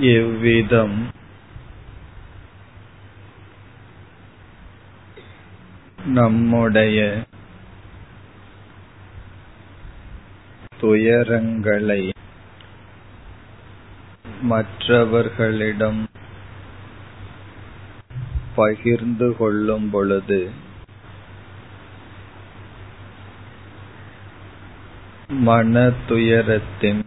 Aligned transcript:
இவ்விதம் 0.00 0.96
நம்முடைய 6.12 6.98
துயரங்களை 10.80 12.02
மற்றவர்களிடம் 14.42 16.00
பகிர்ந்து 18.54 19.36
கொள்ளும் 19.36 19.90
பொழுது 19.90 20.40
மன 25.42 25.90
துயரத்தின் 26.08 27.02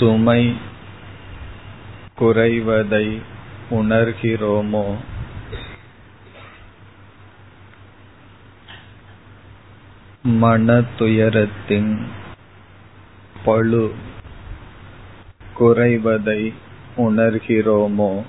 சுமை 0.00 0.56
குறைவதை 2.18 3.22
உணர்கிறோமோ? 3.70 4.96
மனதுயரத்தின் 10.28 12.06
பளு 13.44 13.92
பழு 13.92 13.94
குறைவதை 15.58 16.54
உணர்கிறோமோ? 16.96 18.24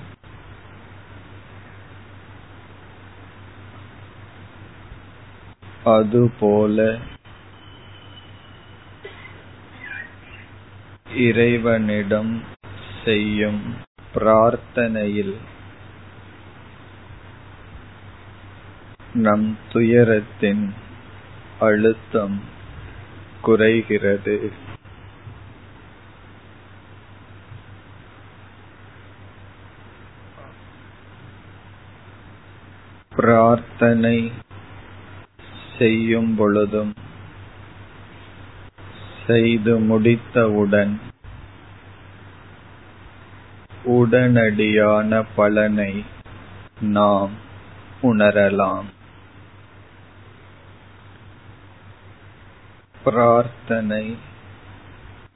அதுபோல 5.84 6.98
இறைவனிடம் 11.16 12.42
செய்யும் 13.04 13.74
பிரார்த்தனையில் 14.14 15.36
நம் 19.12 19.58
துயரத்தின் 19.72 20.74
அழுத்தம் 21.58 22.40
குறைகிறது. 23.42 24.52
பிரார்த்தனை 33.16 34.32
செய்யும் 35.78 36.34
பொழுதும் 36.34 36.94
செய்து 39.26 39.78
முடித்தவுடன் 39.78 41.00
உடனடியான 43.86 45.26
பலனை 45.36 46.04
நாம் 46.80 47.30
உணரலாம். 48.02 48.84
பிரார்த்தனை 53.04 54.16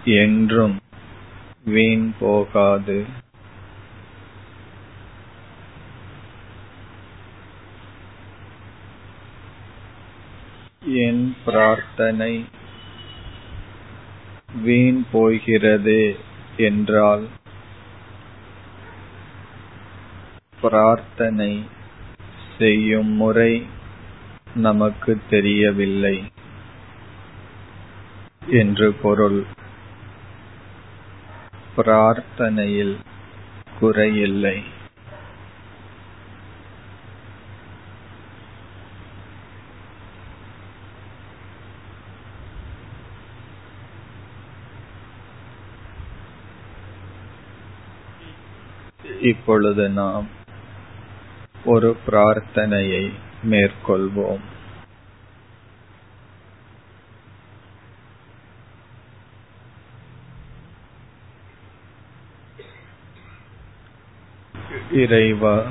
என்றும் 0.05 0.81
வீண் 1.65 2.13
போகாது. 2.19 3.05
என் 10.85 11.37
பிரார்த்தனை 11.45 12.45
வீண் 14.63 15.05
போகிறது 15.13 16.17
என்றால் 16.57 17.29
பிரார்த்தனை 20.61 21.65
செய்யும் 22.59 23.09
முறை 23.09 23.67
நமக்கு 24.55 25.21
தெரியவில்லை 25.31 26.33
என்று 28.47 28.93
பொருள். 28.93 29.45
பிரார்த்தனையில் 31.77 32.97
குறையில்லை. 33.81 34.63
இப்பொழுது 49.21 49.89
நாம் 49.89 50.29
ஒரு 51.65 51.97
பிரார்த்தனையை 52.07 53.13
மேற்கொள்வோம். 53.51 54.41
இறைவா 64.93 65.63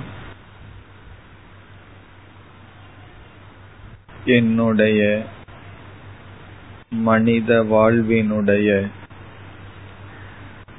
என்னுடைய 4.25 5.25
மனித 6.89 7.63
வாழ்வினுடைய 7.63 8.91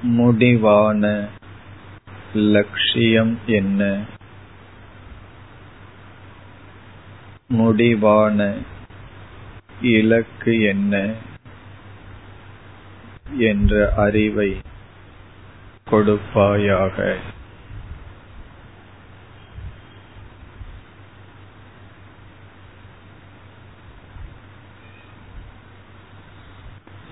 முடிவான 0.03 1.29
லட்சியம் 2.37 3.39
என்ன? 3.47 4.05
முடிவான 7.49 8.59
இலக்கு 9.81 10.61
என்ன? 10.61 11.15
என்ற 13.37 13.93
அறிவை 13.97 14.61
கொடுப்பாயாக. 15.91 17.17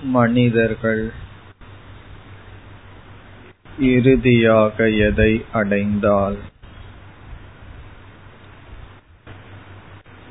மனிதர்கள் 0.02 1.12
இறுதியாக 3.78 4.88
எதை 4.88 5.44
அடைந்தால்? 5.52 6.36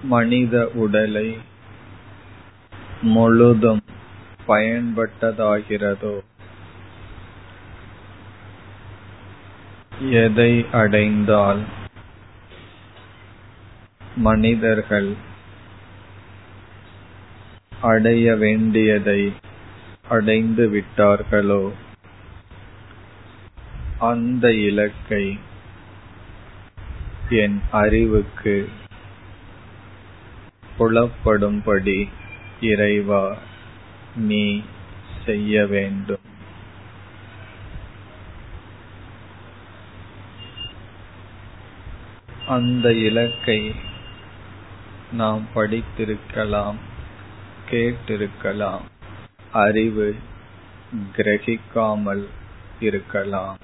மனித 0.04 0.70
உடலை 0.74 1.38
முழுதும் 3.02 3.82
பயன்பட்டதாகிறதோ? 4.48 6.20
எதை 10.10 10.66
அடைந்தால்? 10.72 11.62
மனிதர்கள் 14.16 15.14
அடைய 17.82 18.36
வேண்டியதை 18.36 19.34
அடைந்து 20.08 20.70
விட்டார்களோ 20.70 21.72
அந்த 24.10 24.46
இலக்கை 24.68 25.26
என் 27.42 27.58
அறிவுக்கு 27.82 28.56
புலப்படும்படி 30.78 32.00
இறைவா 32.62 33.24
நீ 34.16 34.46
செய்ய 35.26 35.66
வேண்டும். 35.74 36.26
அந்த 42.48 42.88
இலக்கை 43.08 43.60
நாம் 45.12 45.44
படித்திருக்கலாம் 45.56 46.80
கேட்டிருக்கலாம் 47.70 48.86
அறிவு 49.66 50.08
கிரகிக்காமல் 51.18 52.26
இருக்கலாம். 52.80 53.60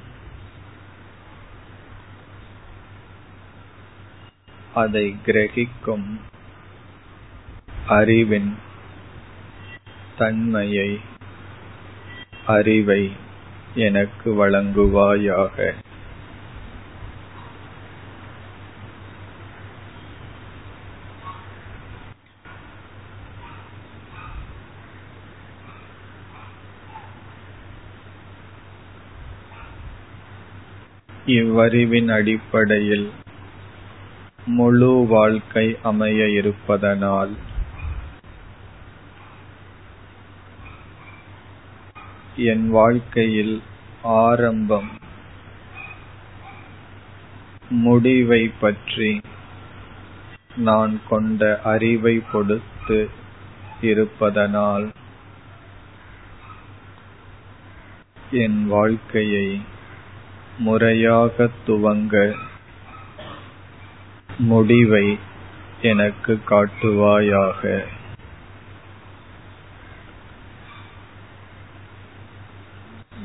அதை 4.81 5.05
கிரகிக்கும் 5.25 6.07
அறிவின் 7.97 8.51
தன்மையை 10.17 10.89
அறிவை 12.47 13.03
எனக்கு 13.85 14.29
வழங்குவாயாக. 14.39 15.55
இவ்வறிவின் 31.31 32.09
அடிப்படையில் 32.17 33.07
முழு 34.57 35.05
வாழ்க்கை 35.09 35.77
அமைய 35.83 36.27
இருப்பதனால். 36.29 37.33
என் 42.35 42.69
வாழ்க்கையில் 42.69 43.61
ஆரம்பம் 44.01 44.89
முடிவை 47.69 48.51
பற்றி 48.59 49.21
நான் 50.55 50.99
கொண்ட 51.09 51.61
அறிவை 51.63 52.15
பொறுத்து 52.31 52.99
இருப்பதனால். 53.81 54.87
என் 58.31 58.67
வாழ்க்கையை 58.67 59.61
முறையாக 60.57 61.49
துவங்க 61.67 62.15
முடிவை 64.39 65.19
எனக்கு 65.81 66.41
காட்டுவாயாக. 66.49 67.85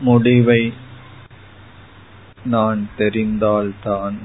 முடிவை 0.00 0.72
நான் 2.44 2.88
தெரிந்தால்தான் 2.98 4.18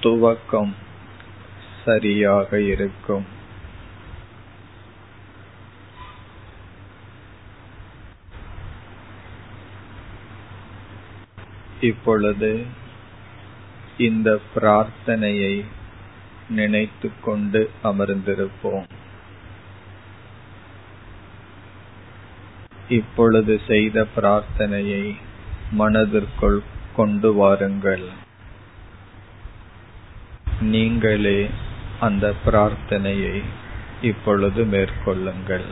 துவக்கம் 0.00 0.74
சரியாக 1.84 2.60
இருக்கும். 2.60 3.26
இப்பொழுது 11.80 12.66
இந்த 13.98 14.40
பிரார்த்தனையை 14.54 15.64
நினைத்துக்கொண்டு 16.48 17.70
அமர்ந்திருப்போம். 17.84 18.84
இப்பொழுது 22.88 23.60
செய்த 23.66 24.06
பிரார்த்தனையை 24.16 25.14
மனதிற்குள் 25.70 26.62
கொண்டு 26.96 27.32
வாருங்கள். 27.32 28.08
நீங்களே 30.60 31.50
அந்த 32.00 32.34
பிரார்த்தனையை 32.46 33.42
இப்பொழுது 34.02 34.64
மேற்கொள்ளுங்கள். 34.64 35.64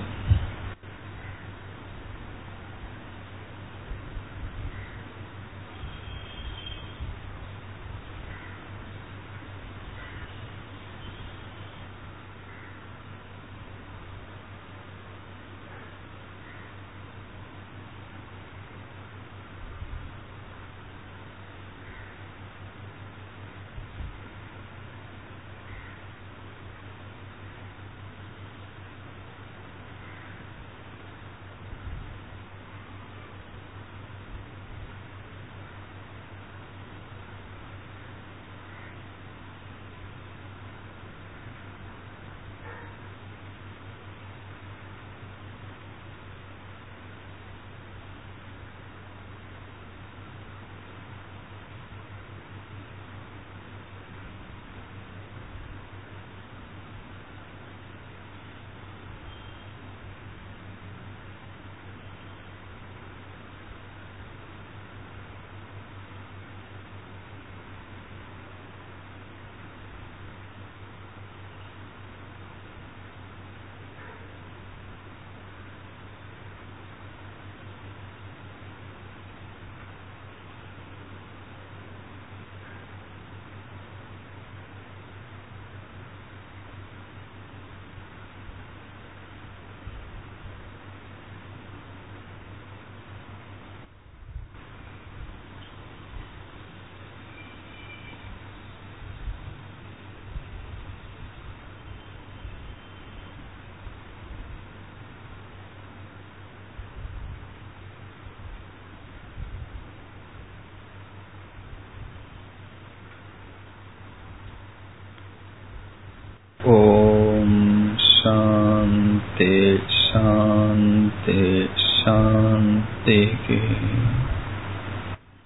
este 123.05 123.39
que 123.47 124.32